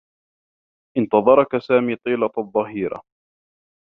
[0.97, 3.01] انتظرك سامي طيلة الظّهيرة.